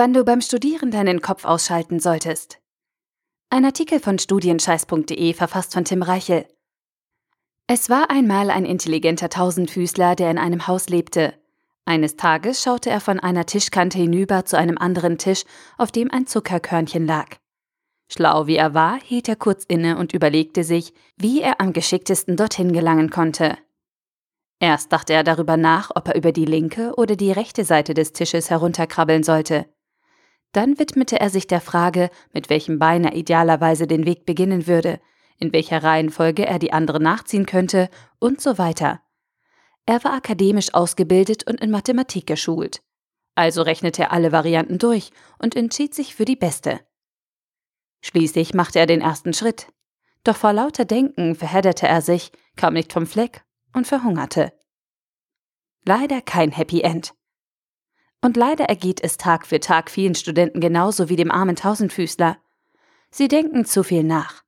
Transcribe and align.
Wann 0.00 0.14
du 0.14 0.24
beim 0.24 0.40
Studieren 0.40 0.90
deinen 0.90 1.20
Kopf 1.20 1.44
ausschalten 1.44 2.00
solltest. 2.00 2.58
Ein 3.50 3.66
Artikel 3.66 4.00
von 4.00 4.18
studienscheiß.de 4.18 5.34
verfasst 5.34 5.74
von 5.74 5.84
Tim 5.84 6.00
Reichel. 6.00 6.46
Es 7.66 7.90
war 7.90 8.08
einmal 8.08 8.48
ein 8.48 8.64
intelligenter 8.64 9.28
Tausendfüßler, 9.28 10.16
der 10.16 10.30
in 10.30 10.38
einem 10.38 10.66
Haus 10.66 10.88
lebte. 10.88 11.34
Eines 11.84 12.16
Tages 12.16 12.62
schaute 12.62 12.88
er 12.88 13.02
von 13.02 13.20
einer 13.20 13.44
Tischkante 13.44 13.98
hinüber 13.98 14.46
zu 14.46 14.56
einem 14.56 14.78
anderen 14.78 15.18
Tisch, 15.18 15.44
auf 15.76 15.92
dem 15.92 16.10
ein 16.10 16.26
Zuckerkörnchen 16.26 17.06
lag. 17.06 17.36
Schlau 18.10 18.46
wie 18.46 18.56
er 18.56 18.72
war, 18.72 18.98
hielt 19.02 19.28
er 19.28 19.36
kurz 19.36 19.64
inne 19.64 19.98
und 19.98 20.14
überlegte 20.14 20.64
sich, 20.64 20.94
wie 21.18 21.42
er 21.42 21.60
am 21.60 21.74
geschicktesten 21.74 22.38
dorthin 22.38 22.72
gelangen 22.72 23.10
konnte. 23.10 23.58
Erst 24.60 24.94
dachte 24.94 25.12
er 25.12 25.24
darüber 25.24 25.58
nach, 25.58 25.90
ob 25.94 26.08
er 26.08 26.14
über 26.14 26.32
die 26.32 26.46
linke 26.46 26.94
oder 26.96 27.16
die 27.16 27.32
rechte 27.32 27.66
Seite 27.66 27.92
des 27.92 28.14
Tisches 28.14 28.48
herunterkrabbeln 28.48 29.24
sollte. 29.24 29.66
Dann 30.52 30.78
widmete 30.78 31.20
er 31.20 31.30
sich 31.30 31.46
der 31.46 31.60
Frage, 31.60 32.10
mit 32.32 32.50
welchem 32.50 32.78
Bein 32.78 33.04
er 33.04 33.14
idealerweise 33.14 33.86
den 33.86 34.04
Weg 34.06 34.26
beginnen 34.26 34.66
würde, 34.66 35.00
in 35.38 35.52
welcher 35.52 35.82
Reihenfolge 35.82 36.46
er 36.46 36.58
die 36.58 36.72
andere 36.72 37.00
nachziehen 37.00 37.46
könnte 37.46 37.88
und 38.18 38.40
so 38.40 38.58
weiter. 38.58 39.00
Er 39.86 40.04
war 40.04 40.12
akademisch 40.12 40.74
ausgebildet 40.74 41.46
und 41.48 41.60
in 41.60 41.70
Mathematik 41.70 42.26
geschult. 42.26 42.82
Also 43.34 43.62
rechnete 43.62 44.02
er 44.02 44.12
alle 44.12 44.32
Varianten 44.32 44.78
durch 44.78 45.12
und 45.38 45.56
entschied 45.56 45.94
sich 45.94 46.14
für 46.14 46.24
die 46.24 46.36
beste. 46.36 46.80
Schließlich 48.02 48.54
machte 48.54 48.78
er 48.78 48.86
den 48.86 49.00
ersten 49.00 49.32
Schritt. 49.32 49.72
Doch 50.24 50.36
vor 50.36 50.52
lauter 50.52 50.84
Denken 50.84 51.34
verhedderte 51.34 51.86
er 51.86 52.02
sich, 52.02 52.32
kam 52.56 52.74
nicht 52.74 52.92
vom 52.92 53.06
Fleck 53.06 53.44
und 53.72 53.86
verhungerte. 53.86 54.52
Leider 55.84 56.20
kein 56.20 56.50
Happy 56.50 56.82
End. 56.82 57.14
Und 58.22 58.36
leider 58.36 58.64
ergeht 58.66 59.02
es 59.02 59.16
Tag 59.16 59.46
für 59.46 59.60
Tag 59.60 59.90
vielen 59.90 60.14
Studenten 60.14 60.60
genauso 60.60 61.08
wie 61.08 61.16
dem 61.16 61.30
armen 61.30 61.56
Tausendfüßler. 61.56 62.36
Sie 63.10 63.28
denken 63.28 63.64
zu 63.64 63.82
viel 63.82 64.04
nach. 64.04 64.42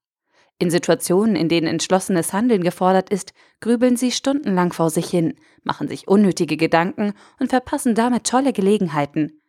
In 0.59 0.71
Situationen, 0.71 1.35
in 1.35 1.49
denen 1.49 1.67
entschlossenes 1.67 2.33
Handeln 2.33 2.63
gefordert 2.63 3.11
ist, 3.11 3.33
grübeln 3.61 3.97
sie 3.97 4.13
stundenlang 4.13 4.73
vor 4.73 4.91
sich 4.91 5.09
hin, 5.09 5.35
machen 5.65 5.89
sich 5.89 6.07
unnötige 6.07 6.57
Gedanken 6.57 7.15
und 7.41 7.49
verpassen 7.49 7.95
damit 7.95 8.25
tolle 8.25 8.53
Gelegenheiten. 8.53 9.41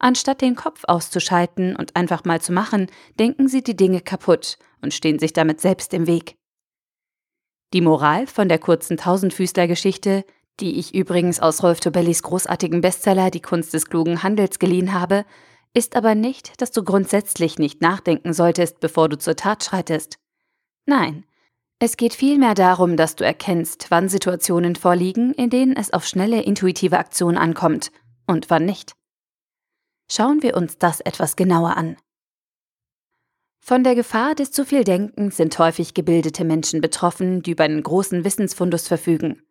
Anstatt 0.00 0.40
den 0.40 0.56
Kopf 0.56 0.82
auszuschalten 0.88 1.76
und 1.76 1.94
einfach 1.94 2.24
mal 2.24 2.40
zu 2.40 2.52
machen, 2.52 2.86
denken 3.18 3.46
sie 3.46 3.62
die 3.62 3.76
Dinge 3.76 4.00
kaputt 4.00 4.58
und 4.80 4.94
stehen 4.94 5.18
sich 5.18 5.34
damit 5.34 5.60
selbst 5.60 5.92
im 5.92 6.06
Weg. 6.06 6.36
Die 7.72 7.82
Moral 7.82 8.26
von 8.26 8.48
der 8.48 8.58
kurzen 8.58 8.96
Tausendfüßler-Geschichte 8.96 10.24
die 10.60 10.78
ich 10.78 10.94
übrigens 10.94 11.40
aus 11.40 11.62
Rolf 11.62 11.80
Tobellis 11.80 12.22
großartigen 12.22 12.80
Bestseller 12.80 13.30
Die 13.30 13.40
Kunst 13.40 13.74
des 13.74 13.86
klugen 13.86 14.22
Handels 14.22 14.58
geliehen 14.58 14.92
habe, 14.92 15.24
ist 15.74 15.96
aber 15.96 16.14
nicht, 16.14 16.60
dass 16.60 16.72
du 16.72 16.82
grundsätzlich 16.82 17.58
nicht 17.58 17.80
nachdenken 17.80 18.32
solltest, 18.32 18.80
bevor 18.80 19.08
du 19.08 19.16
zur 19.18 19.36
Tat 19.36 19.64
schreitest. 19.64 20.18
Nein, 20.86 21.24
es 21.78 21.96
geht 21.96 22.12
vielmehr 22.12 22.54
darum, 22.54 22.96
dass 22.96 23.16
du 23.16 23.24
erkennst, 23.24 23.90
wann 23.90 24.08
Situationen 24.08 24.76
vorliegen, 24.76 25.32
in 25.32 25.48
denen 25.48 25.76
es 25.76 25.92
auf 25.92 26.04
schnelle 26.06 26.42
intuitive 26.42 26.98
Aktion 26.98 27.38
ankommt 27.38 27.90
und 28.26 28.50
wann 28.50 28.66
nicht. 28.66 28.92
Schauen 30.10 30.42
wir 30.42 30.56
uns 30.56 30.76
das 30.76 31.00
etwas 31.00 31.36
genauer 31.36 31.76
an. 31.76 31.96
Von 33.60 33.84
der 33.84 33.94
Gefahr 33.94 34.34
des 34.34 34.50
zu 34.50 34.64
viel 34.64 34.84
Denkens 34.84 35.36
sind 35.36 35.58
häufig 35.58 35.94
gebildete 35.94 36.44
Menschen 36.44 36.80
betroffen, 36.80 37.42
die 37.42 37.52
über 37.52 37.64
einen 37.64 37.82
großen 37.82 38.24
Wissensfundus 38.24 38.88
verfügen. 38.88 39.42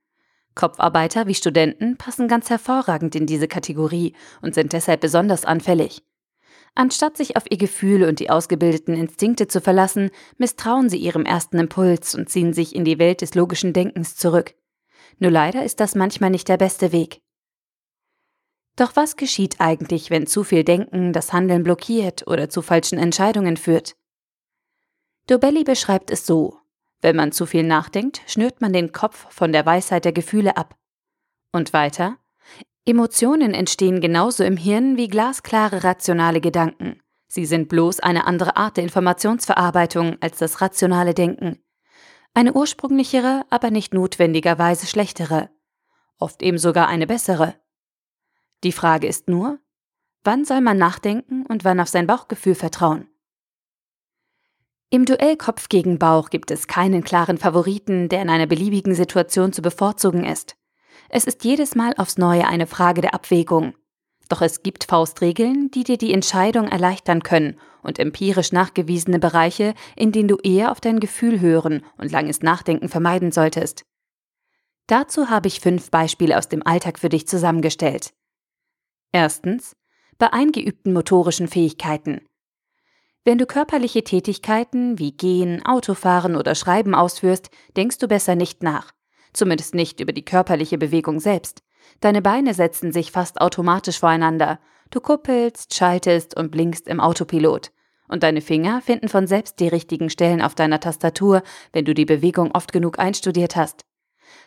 Kopfarbeiter 0.56 1.28
wie 1.28 1.36
Studenten 1.36 1.98
passen 1.98 2.28
ganz 2.28 2.50
hervorragend 2.50 3.16
in 3.16 3.26
diese 3.26 3.48
Kategorie 3.48 4.14
und 4.42 4.56
sind 4.56 4.74
deshalb 4.74 5.02
besonders 5.02 5.46
anfällig. 5.46 6.04
Anstatt 6.76 7.18
sich 7.18 7.36
auf 7.36 7.44
ihr 7.50 7.58
Gefühl 7.58 8.04
und 8.04 8.20
die 8.20 8.30
ausgebildeten 8.30 8.94
Instinkte 8.94 9.48
zu 9.48 9.62
verlassen, 9.62 10.12
misstrauen 10.38 10.90
sie 10.90 10.98
ihrem 10.98 11.26
ersten 11.26 11.60
Impuls 11.60 12.16
und 12.16 12.30
ziehen 12.30 12.54
sich 12.54 12.76
in 12.76 12.86
die 12.86 13.00
Welt 13.00 13.22
des 13.22 13.36
logischen 13.36 13.74
Denkens 13.74 14.16
zurück. 14.16 14.54
Nur 15.18 15.32
leider 15.32 15.64
ist 15.64 15.80
das 15.80 15.96
manchmal 15.96 16.30
nicht 16.30 16.48
der 16.48 16.58
beste 16.58 16.92
Weg. 16.92 17.22
Doch 18.76 18.96
was 18.96 19.18
geschieht 19.18 19.60
eigentlich, 19.60 20.10
wenn 20.10 20.26
zu 20.26 20.46
viel 20.46 20.64
Denken 20.64 21.12
das 21.12 21.34
Handeln 21.34 21.64
blockiert 21.64 22.28
oder 22.28 22.50
zu 22.50 22.62
falschen 22.62 22.98
Entscheidungen 22.98 23.58
führt? 23.58 23.98
Dobelli 25.28 25.66
beschreibt 25.66 26.12
es 26.12 26.26
so. 26.26 26.59
Wenn 27.02 27.16
man 27.16 27.32
zu 27.32 27.46
viel 27.46 27.64
nachdenkt, 27.64 28.22
schnürt 28.28 28.62
man 28.62 28.74
den 28.74 28.92
Kopf 28.92 29.28
von 29.30 29.52
der 29.52 29.66
Weisheit 29.66 30.06
der 30.06 30.12
Gefühle 30.12 30.58
ab. 30.58 30.76
Und 31.52 31.74
weiter? 31.74 32.18
Emotionen 32.86 33.54
entstehen 33.54 34.02
genauso 34.02 34.44
im 34.44 34.58
Hirn 34.58 34.98
wie 34.98 35.08
glasklare 35.08 35.84
rationale 35.84 36.42
Gedanken. 36.42 37.02
Sie 37.28 37.46
sind 37.46 37.70
bloß 37.70 38.00
eine 38.00 38.26
andere 38.26 38.58
Art 38.58 38.78
der 38.78 38.84
Informationsverarbeitung 38.84 40.18
als 40.22 40.40
das 40.40 40.62
rationale 40.62 41.14
Denken. 41.14 41.60
Eine 42.34 42.54
ursprünglichere, 42.54 43.46
aber 43.50 43.72
nicht 43.72 43.94
notwendigerweise 43.94 44.88
schlechtere. 44.88 45.50
Oft 46.18 46.42
eben 46.42 46.58
sogar 46.58 46.88
eine 46.88 47.08
bessere. 47.08 47.56
Die 48.64 48.72
Frage 48.72 49.08
ist 49.08 49.30
nur, 49.30 49.60
wann 50.24 50.46
soll 50.46 50.62
man 50.62 50.78
nachdenken 50.78 51.46
und 51.46 51.64
wann 51.64 51.80
auf 51.80 51.88
sein 51.88 52.08
Bauchgefühl 52.08 52.56
vertrauen? 52.56 53.09
Im 54.92 55.06
Duell 55.06 55.38
Kopf 55.38 55.70
gegen 55.70 56.00
Bauch 56.00 56.32
gibt 56.32 56.50
es 56.50 56.66
keinen 56.66 57.04
klaren 57.04 57.38
Favoriten, 57.38 58.10
der 58.10 58.24
in 58.24 58.30
einer 58.30 58.48
beliebigen 58.48 58.96
Situation 58.96 59.54
zu 59.54 59.62
bevorzugen 59.62 60.26
ist. 60.26 60.56
Es 61.10 61.26
ist 61.26 61.44
jedes 61.44 61.76
Mal 61.76 61.94
aufs 61.98 62.18
Neue 62.18 62.48
eine 62.48 62.66
Frage 62.66 63.02
der 63.02 63.14
Abwägung. 63.14 63.76
Doch 64.30 64.42
es 64.42 64.64
gibt 64.64 64.86
Faustregeln, 64.86 65.70
die 65.70 65.84
dir 65.84 65.98
die 65.98 66.12
Entscheidung 66.12 66.68
erleichtern 66.68 67.22
können 67.22 67.60
und 67.84 68.00
empirisch 68.00 68.52
nachgewiesene 68.52 69.20
Bereiche, 69.20 69.76
in 69.96 70.12
denen 70.12 70.28
du 70.28 70.38
eher 70.38 70.72
auf 70.72 70.82
dein 70.82 71.00
Gefühl 71.00 71.40
hören 71.40 71.86
und 71.98 72.12
langes 72.12 72.42
Nachdenken 72.42 72.90
vermeiden 72.90 73.32
solltest. 73.32 73.86
Dazu 74.88 75.30
habe 75.30 75.50
ich 75.50 75.60
fünf 75.60 75.92
Beispiele 75.92 76.36
aus 76.36 76.50
dem 76.50 76.66
Alltag 76.66 76.98
für 76.98 77.10
dich 77.10 77.28
zusammengestellt. 77.28 78.12
Erstens, 79.12 79.76
bei 80.18 80.34
eingeübten 80.34 80.94
motorischen 80.94 81.48
Fähigkeiten. 81.48 82.22
Wenn 83.26 83.38
du 83.38 83.46
körperliche 83.46 84.04
Tätigkeiten 84.04 84.98
wie 84.98 85.12
Gehen, 85.12 85.66
Autofahren 85.66 86.36
oder 86.36 86.56
Schreiben 86.56 86.96
ausführst, 86.96 87.50
denkst 87.76 87.98
du 87.98 88.08
besser 88.08 88.36
nicht 88.36 88.64
nach. 88.64 88.92
Zumindest 89.34 89.76
nicht 89.76 90.00
über 90.00 90.14
die 90.14 90.26
körperliche 90.26 90.78
Bewegung 90.78 91.20
selbst. 91.20 91.62
Deine 92.00 92.22
Beine 92.22 92.54
setzen 92.54 92.92
sich 92.92 93.12
fast 93.12 93.42
automatisch 93.42 94.00
voreinander. 94.00 94.60
Du 94.90 95.02
kuppelst, 95.02 95.76
schaltest 95.76 96.36
und 96.36 96.52
blinkst 96.52 96.88
im 96.88 97.00
Autopilot. 97.00 97.72
Und 98.08 98.24
deine 98.24 98.42
Finger 98.42 98.82
finden 98.82 99.08
von 99.08 99.28
selbst 99.28 99.60
die 99.60 99.68
richtigen 99.68 100.10
Stellen 100.10 100.42
auf 100.42 100.56
deiner 100.56 100.80
Tastatur, 100.80 101.44
wenn 101.74 101.86
du 101.86 101.94
die 101.94 102.06
Bewegung 102.06 102.52
oft 102.54 102.72
genug 102.72 102.98
einstudiert 102.98 103.56
hast. 103.56 103.86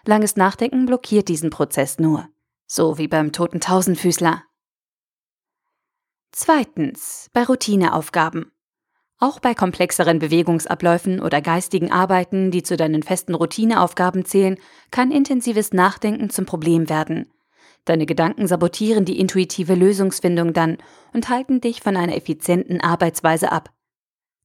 Langes 0.04 0.36
Nachdenken 0.36 0.86
blockiert 0.86 1.28
diesen 1.28 1.50
Prozess 1.50 1.98
nur. 1.98 2.28
So 2.66 2.98
wie 2.98 3.06
beim 3.06 3.32
toten 3.32 3.60
Tausendfüßler. 3.60 4.42
Zweitens, 6.32 7.28
bei 7.32 7.44
Routineaufgaben. 7.44 8.50
Auch 9.22 9.38
bei 9.38 9.54
komplexeren 9.54 10.18
Bewegungsabläufen 10.18 11.20
oder 11.20 11.40
geistigen 11.40 11.92
Arbeiten, 11.92 12.50
die 12.50 12.64
zu 12.64 12.76
deinen 12.76 13.04
festen 13.04 13.36
Routineaufgaben 13.36 14.24
zählen, 14.24 14.58
kann 14.90 15.12
intensives 15.12 15.72
Nachdenken 15.72 16.28
zum 16.28 16.44
Problem 16.44 16.88
werden. 16.88 17.30
Deine 17.84 18.04
Gedanken 18.04 18.48
sabotieren 18.48 19.04
die 19.04 19.20
intuitive 19.20 19.76
Lösungsfindung 19.76 20.54
dann 20.54 20.78
und 21.12 21.28
halten 21.28 21.60
dich 21.60 21.82
von 21.82 21.96
einer 21.96 22.16
effizienten 22.16 22.80
Arbeitsweise 22.80 23.52
ab. 23.52 23.70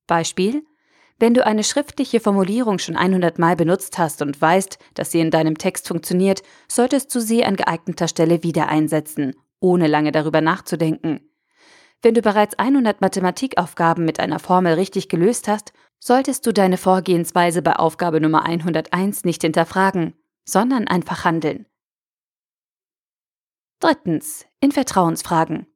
Beispiel 0.06 0.64
wenn 1.18 1.34
du 1.34 1.44
eine 1.44 1.64
schriftliche 1.64 2.20
Formulierung 2.20 2.78
schon 2.78 2.96
100 2.96 3.40
Mal 3.40 3.56
benutzt 3.56 3.98
hast 3.98 4.22
und 4.22 4.40
weißt, 4.40 4.78
dass 4.94 5.12
sie 5.12 5.20
in 5.20 5.32
deinem 5.32 5.58
Text 5.58 5.88
funktioniert, 5.88 6.44
solltest 6.68 7.16
du 7.16 7.20
sie 7.20 7.44
an 7.44 7.56
geeigneter 7.56 8.08
Stelle 8.08 8.44
wieder 8.44 8.70
einsetzen, 8.70 9.34
ohne 9.60 9.88
lange 9.88 10.12
darüber 10.12 10.42
nachzudenken. 10.42 11.26
Wenn 12.02 12.14
du 12.14 12.22
bereits 12.22 12.58
100 12.60 13.02
Mathematikaufgaben 13.02 14.06
mit 14.06 14.20
einer 14.20 14.40
Formel 14.40 14.74
richtig 14.74 15.10
gelöst 15.10 15.48
hast, 15.48 15.74
solltest 16.00 16.46
du 16.46 16.54
deine 16.54 16.78
Vorgehensweise 16.78 17.62
bei 17.62 17.76
Aufgabe 17.76 18.22
Nummer 18.22 18.44
101 18.44 19.24
nicht 19.24 19.42
hinterfragen, 19.42 20.14
sondern 20.46 20.88
einfach 20.88 21.26
handeln. 21.26 21.66
Drittens. 23.80 24.46
In 24.60 24.72
Vertrauensfragen. 24.72 25.68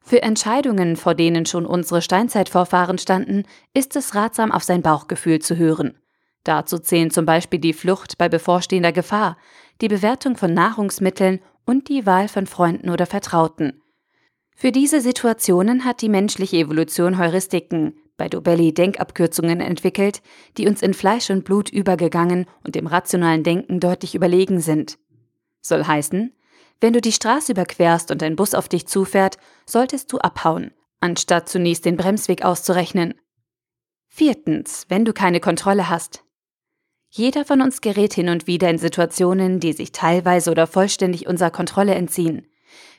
Für 0.00 0.22
Entscheidungen, 0.22 0.96
vor 0.96 1.14
denen 1.14 1.46
schon 1.46 1.66
unsere 1.66 2.02
Steinzeitvorfahren 2.02 2.98
standen, 2.98 3.44
ist 3.74 3.94
es 3.94 4.14
ratsam, 4.14 4.50
auf 4.50 4.64
sein 4.64 4.82
Bauchgefühl 4.82 5.40
zu 5.40 5.56
hören. 5.56 5.98
Dazu 6.44 6.78
zählen 6.78 7.10
zum 7.10 7.26
Beispiel 7.26 7.58
die 7.60 7.74
Flucht 7.74 8.16
bei 8.16 8.28
bevorstehender 8.28 8.92
Gefahr, 8.92 9.36
die 9.80 9.88
Bewertung 9.88 10.36
von 10.36 10.54
Nahrungsmitteln 10.54 11.40
und 11.66 11.88
die 11.88 12.06
Wahl 12.06 12.28
von 12.28 12.46
Freunden 12.46 12.90
oder 12.90 13.06
Vertrauten. 13.06 13.82
Für 14.60 14.72
diese 14.72 15.00
Situationen 15.00 15.84
hat 15.84 16.02
die 16.02 16.08
menschliche 16.08 16.56
Evolution 16.56 17.16
Heuristiken, 17.16 17.94
bei 18.16 18.28
Dobelli 18.28 18.74
Denkabkürzungen 18.74 19.60
entwickelt, 19.60 20.20
die 20.56 20.66
uns 20.66 20.82
in 20.82 20.94
Fleisch 20.94 21.30
und 21.30 21.44
Blut 21.44 21.70
übergegangen 21.70 22.44
und 22.64 22.74
dem 22.74 22.88
rationalen 22.88 23.44
Denken 23.44 23.78
deutlich 23.78 24.16
überlegen 24.16 24.58
sind. 24.60 24.98
Soll 25.60 25.84
heißen, 25.84 26.34
Wenn 26.80 26.92
du 26.92 27.00
die 27.00 27.12
Straße 27.12 27.52
überquerst 27.52 28.10
und 28.10 28.20
ein 28.20 28.34
Bus 28.34 28.52
auf 28.52 28.68
dich 28.68 28.88
zufährt, 28.88 29.36
solltest 29.64 30.12
du 30.12 30.18
abhauen, 30.18 30.72
anstatt 30.98 31.48
zunächst 31.48 31.84
den 31.84 31.96
Bremsweg 31.96 32.44
auszurechnen. 32.44 33.14
Viertens, 34.08 34.86
wenn 34.88 35.04
du 35.04 35.12
keine 35.12 35.38
Kontrolle 35.38 35.88
hast. 35.88 36.24
Jeder 37.10 37.44
von 37.44 37.60
uns 37.60 37.80
gerät 37.80 38.12
hin 38.12 38.28
und 38.28 38.48
wieder 38.48 38.68
in 38.70 38.78
Situationen, 38.78 39.60
die 39.60 39.72
sich 39.72 39.92
teilweise 39.92 40.50
oder 40.50 40.66
vollständig 40.66 41.28
unserer 41.28 41.52
Kontrolle 41.52 41.94
entziehen. 41.94 42.48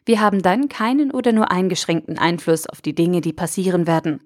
Wir 0.06 0.21
haben 0.21 0.42
dann 0.42 0.69
keinen 0.69 1.12
oder 1.12 1.31
nur 1.31 1.51
eingeschränkten 1.51 2.18
Einfluss 2.18 2.68
auf 2.68 2.81
die 2.81 2.95
Dinge, 2.95 3.21
die 3.21 3.33
passieren 3.33 3.88
werden. 3.88 4.21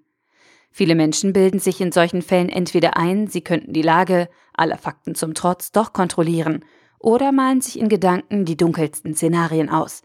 Viele 0.71 0.95
Menschen 0.95 1.33
bilden 1.33 1.59
sich 1.59 1.81
in 1.81 1.91
solchen 1.91 2.21
Fällen 2.21 2.49
entweder 2.49 2.97
ein, 2.97 3.27
sie 3.27 3.41
könnten 3.41 3.73
die 3.73 3.81
Lage, 3.81 4.27
aller 4.53 4.77
Fakten 4.77 5.13
zum 5.13 5.35
Trotz, 5.35 5.71
doch 5.71 5.93
kontrollieren, 5.93 6.65
oder 6.99 7.31
malen 7.31 7.61
sich 7.61 7.79
in 7.79 7.89
Gedanken 7.89 8.45
die 8.45 8.57
dunkelsten 8.57 9.13
Szenarien 9.13 9.69
aus. 9.69 10.01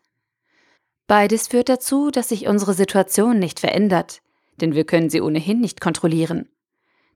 Beides 1.06 1.49
führt 1.49 1.70
dazu, 1.70 2.11
dass 2.11 2.29
sich 2.29 2.49
unsere 2.49 2.75
Situation 2.75 3.38
nicht 3.38 3.61
verändert, 3.61 4.20
denn 4.61 4.75
wir 4.75 4.84
können 4.84 5.08
sie 5.08 5.23
ohnehin 5.23 5.61
nicht 5.61 5.81
kontrollieren. 5.81 6.50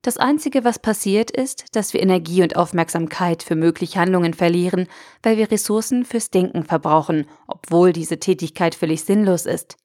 Das 0.03 0.19
Einzige, 0.19 0.65
was 0.65 0.81
passiert, 0.81 1.31
ist, 1.31 1.77
dass 1.77 1.93
wir 1.93 2.03
Energie 2.03 2.43
und 2.43 2.57
Aufmerksamkeit 2.57 3.45
für 3.45 3.55
mögliche 3.55 4.01
Handlungen 4.01 4.35
verlieren, 4.35 4.89
weil 5.23 5.37
wir 5.37 5.53
Ressourcen 5.53 6.05
fürs 6.05 6.31
Denken 6.31 6.65
verbrauchen, 6.65 7.27
obwohl 7.47 7.93
diese 7.93 8.19
Tätigkeit 8.19 8.75
völlig 8.75 9.05
sinnlos 9.05 9.47
ist. 9.47 9.77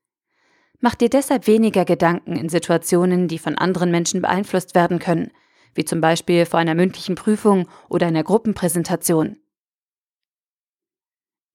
Mach 0.79 0.95
dir 0.95 1.09
deshalb 1.09 1.45
weniger 1.45 1.85
Gedanken 1.85 2.35
in 2.35 2.49
Situationen, 2.49 3.27
die 3.27 3.37
von 3.37 3.59
anderen 3.59 3.91
Menschen 3.91 4.21
beeinflusst 4.21 4.73
werden 4.73 4.97
können, 4.97 5.31
wie 5.75 5.85
zum 5.85 6.01
Beispiel 6.01 6.47
vor 6.47 6.59
einer 6.59 6.75
mündlichen 6.75 7.13
Prüfung 7.13 7.67
oder 7.87 8.07
einer 8.07 8.23
Gruppenpräsentation. 8.23 9.37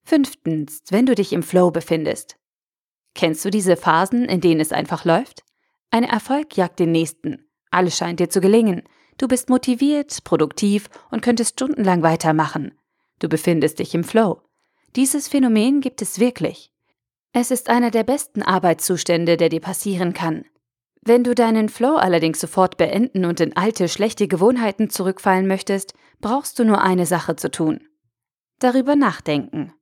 Fünftens, 0.05 0.83
wenn 0.89 1.05
du 1.05 1.15
dich 1.15 1.33
im 1.33 1.43
Flow 1.43 1.71
befindest. 1.71 2.37
Kennst 3.13 3.43
du 3.43 3.49
diese 3.49 3.75
Phasen, 3.75 4.25
in 4.25 4.39
denen 4.39 4.61
es 4.61 4.71
einfach 4.71 5.03
läuft? 5.03 5.43
Ein 5.91 6.03
Erfolg 6.05 6.55
jagt 6.55 6.79
den 6.79 6.91
nächsten. 6.91 7.45
Alles 7.73 7.97
scheint 7.97 8.19
dir 8.19 8.29
zu 8.29 8.39
gelingen. 8.39 8.83
Du 9.17 9.27
bist 9.27 9.49
motiviert, 9.49 10.23
produktiv 10.23 10.89
und 11.09 11.21
könntest 11.21 11.53
stundenlang 11.53 12.03
weitermachen. 12.03 12.77
Du 13.19 13.27
befindest 13.27 13.79
dich 13.79 13.95
im 13.95 14.03
Flow. 14.03 14.41
Dieses 14.95 15.27
Phänomen 15.27 15.81
gibt 15.81 16.01
es 16.01 16.19
wirklich. 16.19 16.71
Es 17.31 17.49
ist 17.49 17.69
einer 17.69 17.89
der 17.89 18.03
besten 18.03 18.43
Arbeitszustände, 18.43 19.37
der 19.37 19.49
dir 19.49 19.59
passieren 19.59 20.13
kann. 20.13 20.45
Wenn 21.01 21.23
du 21.23 21.33
deinen 21.33 21.67
Flow 21.67 21.95
allerdings 21.95 22.39
sofort 22.39 22.77
beenden 22.77 23.25
und 23.25 23.39
in 23.39 23.57
alte, 23.57 23.89
schlechte 23.89 24.27
Gewohnheiten 24.27 24.91
zurückfallen 24.91 25.47
möchtest, 25.47 25.95
brauchst 26.21 26.59
du 26.59 26.65
nur 26.65 26.81
eine 26.81 27.07
Sache 27.07 27.35
zu 27.35 27.49
tun. 27.49 27.81
Darüber 28.59 28.95
nachdenken. 28.95 29.73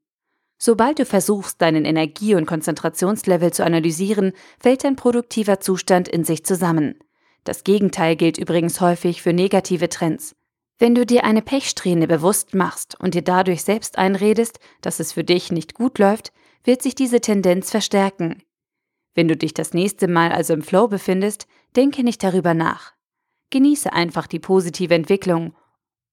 Sobald 0.58 1.00
du 1.00 1.06
versuchst, 1.06 1.62
deinen 1.62 1.84
Energie- 1.84 2.36
und 2.36 2.46
Konzentrationslevel 2.46 3.52
zu 3.52 3.66
analysieren, 3.66 4.32
fällt 4.60 4.86
dein 4.86 4.96
produktiver 4.96 5.60
Zustand 5.60 6.08
in 6.08 6.24
sich 6.24 6.46
zusammen. 6.46 6.96
Das 7.44 7.64
Gegenteil 7.64 8.16
gilt 8.16 8.38
übrigens 8.38 8.82
häufig 8.82 9.22
für 9.22 9.34
negative 9.34 9.90
Trends. 9.90 10.36
Wenn 10.78 10.96
du 10.96 11.06
dir 11.06 11.24
eine 11.24 11.42
Pechsträhne 11.42 12.08
bewusst 12.08 12.54
machst 12.56 13.00
und 13.00 13.14
dir 13.14 13.22
dadurch 13.22 13.64
selbst 13.64 13.98
einredest, 13.98 14.60
dass 14.82 15.00
es 15.00 15.14
für 15.14 15.24
dich 15.24 15.52
nicht 15.52 15.74
gut 15.74 16.00
läuft, 16.00 16.32
wird 16.64 16.82
sich 16.82 16.96
diese 16.96 17.22
Tendenz 17.22 17.70
verstärken. 17.72 18.44
Wenn 19.14 19.28
du 19.28 19.36
dich 19.36 19.54
das 19.54 19.74
nächste 19.74 20.08
Mal 20.08 20.32
also 20.32 20.54
im 20.54 20.62
Flow 20.62 20.88
befindest, 20.88 21.48
denke 21.76 22.04
nicht 22.04 22.24
darüber 22.24 22.54
nach. 22.54 22.94
Genieße 23.50 23.92
einfach 23.92 24.28
die 24.28 24.40
positive 24.40 24.94
Entwicklung 24.94 25.56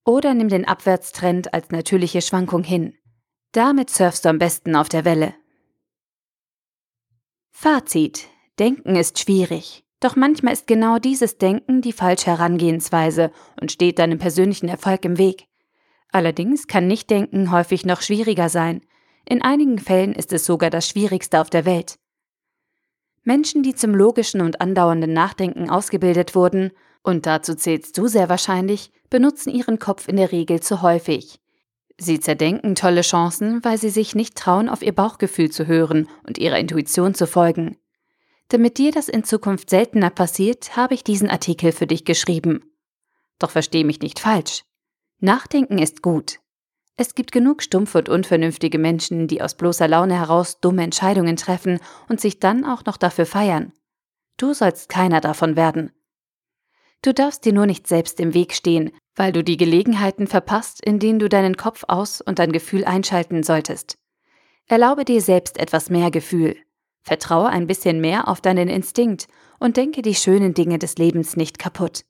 oder 0.05 0.35
nimm 0.35 0.49
den 0.49 0.67
Abwärtstrend 0.67 1.55
als 1.55 1.71
natürliche 1.71 2.23
Schwankung 2.23 2.65
hin. 2.65 2.95
Damit 3.53 3.91
surfst 3.91 4.25
du 4.25 4.29
am 4.31 4.39
besten 4.39 4.75
auf 4.75 4.89
der 4.89 5.05
Welle. 5.05 5.35
Fazit. 7.51 8.29
Denken 8.59 8.97
ist 8.97 9.19
schwierig. 9.19 9.85
Doch 10.01 10.15
manchmal 10.15 10.53
ist 10.53 10.67
genau 10.67 10.99
dieses 10.99 11.39
Denken 11.39 11.81
die 11.83 11.93
falsche 11.93 12.27
Herangehensweise 12.27 13.33
und 13.61 13.73
steht 13.73 13.99
deinem 13.99 14.19
persönlichen 14.19 14.69
Erfolg 14.69 15.05
im 15.05 15.19
Weg. 15.19 15.47
Allerdings 16.11 16.67
kann 16.67 16.87
Nichtdenken 16.87 17.51
häufig 17.51 17.85
noch 17.85 18.01
schwieriger 18.01 18.49
sein. 18.49 18.83
In 19.25 19.43
einigen 19.43 19.79
Fällen 19.79 20.15
ist 20.15 20.33
es 20.33 20.47
sogar 20.47 20.71
das 20.71 20.89
Schwierigste 20.89 21.41
auf 21.41 21.51
der 21.51 21.65
Welt. 21.65 21.99
Menschen, 23.25 23.63
die 23.63 23.75
zum 23.75 23.95
logischen 23.95 24.41
und 24.41 24.61
andauernden 24.61 25.13
Nachdenken 25.13 25.69
ausgebildet 25.69 26.35
wurden, 26.35 26.71
und 27.03 27.27
dazu 27.27 27.55
zählst 27.55 27.97
du 27.99 28.07
sehr 28.07 28.29
wahrscheinlich, 28.29 28.91
benutzen 29.11 29.51
ihren 29.51 29.79
Kopf 29.79 30.09
in 30.09 30.17
der 30.17 30.33
Regel 30.33 30.61
zu 30.61 30.83
häufig. 30.83 31.41
Sie 31.99 32.21
zerdenken 32.21 32.75
tolle 32.75 33.03
Chancen, 33.03 33.65
weil 33.65 33.77
sie 33.77 33.91
sich 33.91 34.15
nicht 34.15 34.37
trauen, 34.37 34.69
auf 34.69 34.83
ihr 34.83 34.95
Bauchgefühl 34.95 35.51
zu 35.51 35.67
hören 35.67 36.09
und 36.27 36.39
ihrer 36.39 36.59
Intuition 36.59 37.15
zu 37.15 37.27
folgen. 37.27 37.77
Damit 38.49 38.79
dir 38.79 38.93
das 38.93 39.09
in 39.09 39.25
Zukunft 39.25 39.69
seltener 39.69 40.11
passiert, 40.11 40.77
habe 40.77 40.95
ich 40.95 41.05
diesen 41.05 41.29
Artikel 41.29 41.73
für 41.73 41.87
dich 41.87 42.05
geschrieben. 42.05 42.65
Doch 43.39 43.51
versteh 43.51 43.85
mich 43.85 44.01
nicht 44.01 44.19
falsch. 44.19 44.65
Nachdenken 45.21 45.79
ist 45.79 46.03
gut. 46.03 46.41
Es 46.97 47.15
gibt 47.15 47.31
genug 47.31 47.63
stumpfe 47.63 47.99
und 47.99 48.09
unvernünftige 48.09 48.79
Menschen, 48.79 49.29
die 49.29 49.43
aus 49.43 49.55
bloßer 49.55 49.87
Laune 49.87 50.19
heraus 50.19 50.61
dumme 50.61 50.83
Entscheidungen 50.83 51.37
treffen 51.37 51.79
und 52.09 52.21
sich 52.21 52.41
dann 52.41 52.65
auch 52.65 52.85
noch 52.85 52.97
dafür 52.97 53.27
feiern. 53.27 53.73
Du 54.37 54.55
sollst 54.55 54.89
keiner 54.89 55.21
davon 55.21 55.55
werden. 55.55 55.93
Du 57.03 57.13
darfst 57.13 57.45
dir 57.45 57.53
nur 57.53 57.67
nicht 57.67 57.87
selbst 57.87 58.19
im 58.19 58.35
Weg 58.35 58.55
stehen, 58.55 58.91
weil 59.15 59.33
du 59.33 59.45
die 59.45 59.57
Gelegenheiten 59.57 60.27
verpasst, 60.27 60.85
in 60.85 60.99
denen 60.99 61.19
du 61.19 61.29
deinen 61.29 61.57
Kopf 61.57 61.85
aus 61.87 62.21
und 62.21 62.39
dein 62.39 62.51
Gefühl 62.51 62.85
einschalten 62.85 63.43
solltest. 63.43 63.99
Erlaube 64.67 65.05
dir 65.05 65.21
selbst 65.21 65.59
etwas 65.59 65.91
mehr 65.91 66.11
Gefühl. 66.11 66.57
Vertraue 67.09 67.49
ein 67.49 67.67
bisschen 67.67 68.01
mehr 68.01 68.29
auf 68.29 68.43
deinen 68.43 68.69
Instinkt 68.69 69.27
und 69.59 69.79
denke 69.79 70.03
die 70.03 70.15
schönen 70.15 70.53
Dinge 70.53 70.79
des 70.79 70.97
Lebens 70.99 71.37
nicht 71.37 71.59
kaputt. 71.59 72.05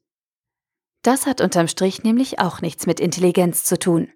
Das 1.03 1.25
hat 1.25 1.41
unterm 1.41 1.69
Strich 1.69 2.03
nämlich 2.03 2.41
auch 2.41 2.61
nichts 2.61 2.87
mit 2.87 2.99
Intelligenz 2.99 3.63
zu 3.63 3.79
tun. 3.79 4.13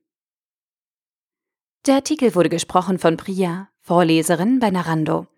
Der 1.86 1.94
Artikel 1.94 2.34
wurde 2.34 2.48
gesprochen 2.48 2.98
von 2.98 3.16
Priya, 3.16 3.68
Vorleserin 3.80 4.58
bei 4.58 4.70
Narando. 4.70 5.28